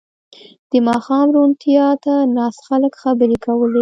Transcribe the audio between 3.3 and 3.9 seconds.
کولې.